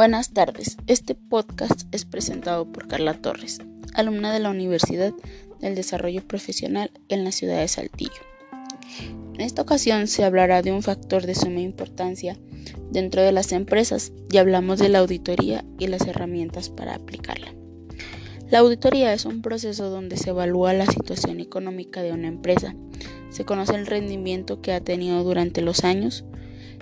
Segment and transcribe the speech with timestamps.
[0.00, 0.78] Buenas tardes.
[0.86, 3.58] Este podcast es presentado por Carla Torres,
[3.92, 5.12] alumna de la Universidad
[5.60, 8.22] del Desarrollo Profesional en la ciudad de Saltillo.
[9.34, 12.38] En esta ocasión se hablará de un factor de suma importancia
[12.90, 17.52] dentro de las empresas y hablamos de la auditoría y las herramientas para aplicarla.
[18.48, 22.74] La auditoría es un proceso donde se evalúa la situación económica de una empresa,
[23.28, 26.24] se conoce el rendimiento que ha tenido durante los años,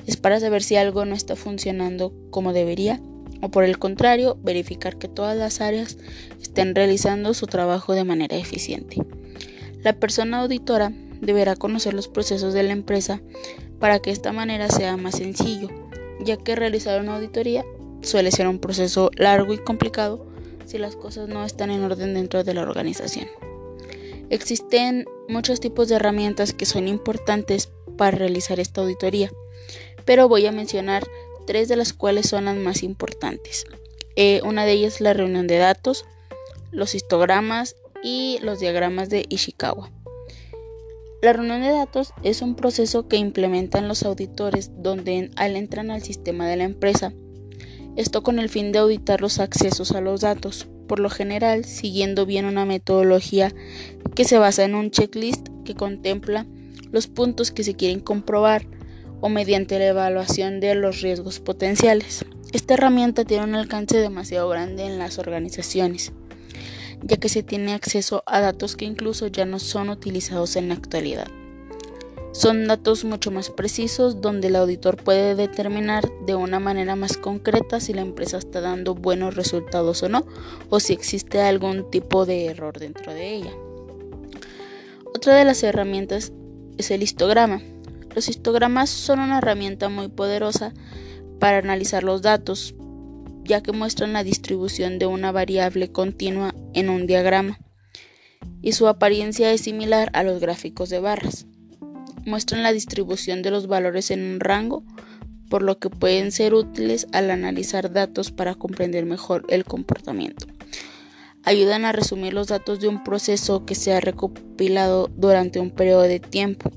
[0.08, 2.98] es para saber si algo no está funcionando como debería
[3.42, 5.98] o por el contrario, verificar que todas las áreas
[6.40, 8.96] estén realizando su trabajo de manera eficiente.
[9.82, 13.20] La persona auditora deberá conocer los procesos de la empresa
[13.78, 15.68] para que esta manera sea más sencillo,
[16.20, 17.64] ya que realizar una auditoría
[18.00, 20.26] suele ser un proceso largo y complicado
[20.64, 23.26] si las cosas no están en orden dentro de la organización.
[24.30, 29.30] Existen muchos tipos de herramientas que son importantes para realizar esta auditoría
[30.08, 31.06] pero voy a mencionar
[31.46, 33.66] tres de las cuales son las más importantes.
[34.16, 36.06] Eh, una de ellas es la reunión de datos,
[36.70, 39.90] los histogramas y los diagramas de Ishikawa.
[41.20, 46.00] La reunión de datos es un proceso que implementan los auditores donde al entran al
[46.00, 47.12] sistema de la empresa.
[47.96, 52.24] Esto con el fin de auditar los accesos a los datos, por lo general siguiendo
[52.24, 53.54] bien una metodología
[54.14, 56.46] que se basa en un checklist que contempla
[56.92, 58.77] los puntos que se quieren comprobar
[59.20, 62.24] o mediante la evaluación de los riesgos potenciales.
[62.52, 66.12] Esta herramienta tiene un alcance demasiado grande en las organizaciones,
[67.02, 70.74] ya que se tiene acceso a datos que incluso ya no son utilizados en la
[70.74, 71.28] actualidad.
[72.32, 77.80] Son datos mucho más precisos donde el auditor puede determinar de una manera más concreta
[77.80, 80.24] si la empresa está dando buenos resultados o no,
[80.68, 83.52] o si existe algún tipo de error dentro de ella.
[85.14, 86.32] Otra de las herramientas
[86.76, 87.60] es el histograma.
[88.18, 90.74] Los histogramas son una herramienta muy poderosa
[91.38, 92.74] para analizar los datos,
[93.44, 97.60] ya que muestran la distribución de una variable continua en un diagrama,
[98.60, 101.46] y su apariencia es similar a los gráficos de barras.
[102.26, 104.82] Muestran la distribución de los valores en un rango,
[105.48, 110.48] por lo que pueden ser útiles al analizar datos para comprender mejor el comportamiento.
[111.44, 116.02] Ayudan a resumir los datos de un proceso que se ha recopilado durante un periodo
[116.02, 116.72] de tiempo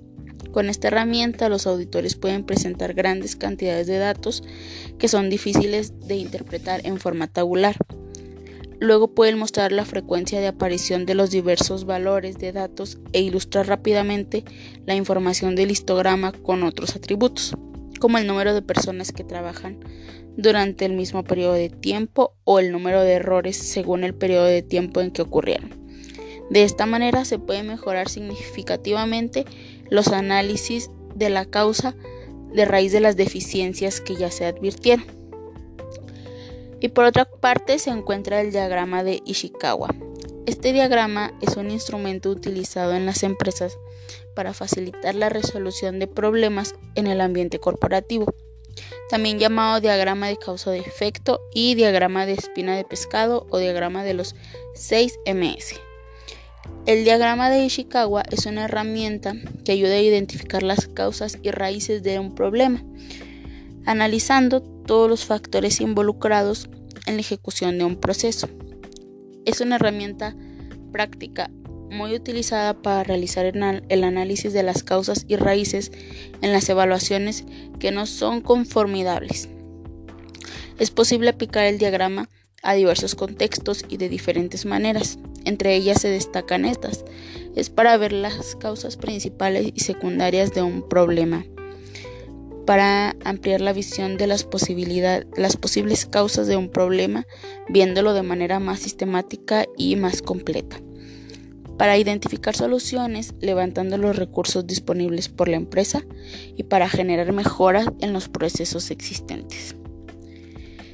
[0.51, 4.43] con esta herramienta los auditores pueden presentar grandes cantidades de datos
[4.99, 7.75] que son difíciles de interpretar en forma tabular.
[8.79, 13.67] Luego pueden mostrar la frecuencia de aparición de los diversos valores de datos e ilustrar
[13.67, 14.43] rápidamente
[14.85, 17.55] la información del histograma con otros atributos,
[17.99, 19.77] como el número de personas que trabajan
[20.35, 24.63] durante el mismo periodo de tiempo o el número de errores según el periodo de
[24.63, 25.80] tiempo en que ocurrieron.
[26.51, 29.45] De esta manera se puede mejorar significativamente
[29.89, 31.95] los análisis de la causa
[32.53, 35.05] de raíz de las deficiencias que ya se advirtieron.
[36.81, 39.95] Y por otra parte se encuentra el diagrama de Ishikawa.
[40.45, 43.77] Este diagrama es un instrumento utilizado en las empresas
[44.35, 48.25] para facilitar la resolución de problemas en el ambiente corporativo,
[49.09, 50.83] también llamado diagrama de causa de
[51.53, 54.35] y diagrama de espina de pescado o diagrama de los
[54.73, 55.90] 6 MS.
[56.85, 62.01] El diagrama de Ishikawa es una herramienta que ayuda a identificar las causas y raíces
[62.01, 62.83] de un problema,
[63.85, 66.69] analizando todos los factores involucrados
[67.05, 68.49] en la ejecución de un proceso.
[69.45, 70.35] Es una herramienta
[70.91, 71.51] práctica
[71.91, 75.91] muy utilizada para realizar el análisis de las causas y raíces
[76.41, 77.45] en las evaluaciones
[77.79, 79.49] que no son conformidables.
[80.79, 82.29] Es posible aplicar el diagrama
[82.63, 85.19] a diversos contextos y de diferentes maneras.
[85.45, 87.03] Entre ellas se destacan estas.
[87.55, 91.45] Es para ver las causas principales y secundarias de un problema,
[92.65, 94.47] para ampliar la visión de las,
[95.35, 97.27] las posibles causas de un problema,
[97.67, 100.79] viéndolo de manera más sistemática y más completa.
[101.77, 106.03] Para identificar soluciones, levantando los recursos disponibles por la empresa
[106.55, 109.75] y para generar mejoras en los procesos existentes.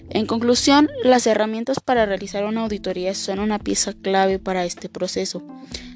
[0.09, 5.43] En conclusión, las herramientas para realizar una auditoría son una pieza clave para este proceso,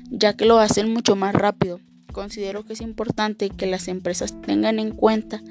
[0.09, 1.79] ya que lo hacen mucho más rápido.
[2.11, 5.41] Considero que es importante que las empresas tengan en cuenta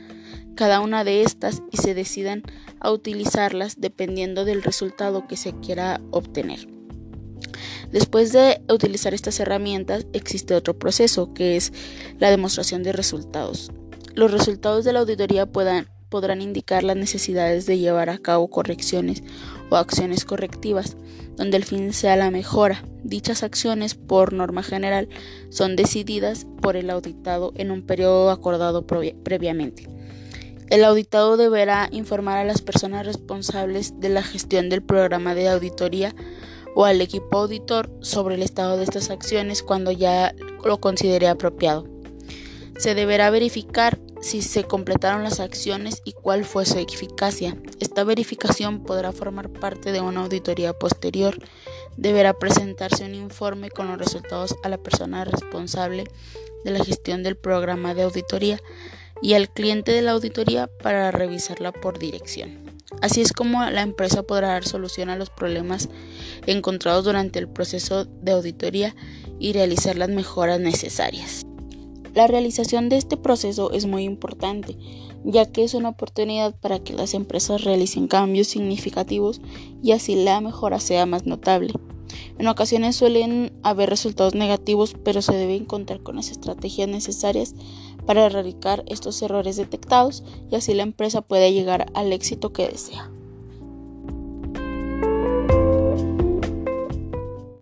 [0.57, 2.43] cada una de estas y se decidan
[2.81, 6.69] a utilizarlas dependiendo del resultado que se quiera obtener.
[7.91, 11.73] Después de utilizar estas herramientas existe otro proceso que es
[12.19, 13.73] la demostración de resultados.
[14.15, 19.23] Los resultados de la auditoría puedan podrán indicar las necesidades de llevar a cabo correcciones
[19.71, 20.97] o acciones correctivas,
[21.37, 22.85] donde el fin sea la mejora.
[23.03, 25.09] Dichas acciones, por norma general,
[25.49, 29.89] son decididas por el auditado en un periodo acordado previamente.
[30.69, 36.15] El auditado deberá informar a las personas responsables de la gestión del programa de auditoría
[36.77, 40.35] o al equipo auditor sobre el estado de estas acciones cuando ya
[40.65, 41.87] lo considere apropiado.
[42.79, 47.56] Se deberá verificar si se completaron las acciones y cuál fue su eficacia.
[47.81, 51.38] Esta verificación podrá formar parte de una auditoría posterior.
[51.96, 56.05] Deberá presentarse un informe con los resultados a la persona responsable
[56.64, 58.61] de la gestión del programa de auditoría
[59.22, 62.70] y al cliente de la auditoría para revisarla por dirección.
[63.02, 65.88] Así es como la empresa podrá dar solución a los problemas
[66.46, 68.94] encontrados durante el proceso de auditoría
[69.38, 71.46] y realizar las mejoras necesarias.
[72.15, 74.77] La realización de este proceso es muy importante,
[75.25, 79.41] ya que es una oportunidad para que las empresas realicen cambios significativos
[79.83, 81.73] y así la mejora sea más notable.
[82.39, 87.55] En ocasiones suelen haber resultados negativos, pero se deben contar con las estrategias necesarias
[88.07, 93.11] para erradicar estos errores detectados y así la empresa pueda llegar al éxito que desea.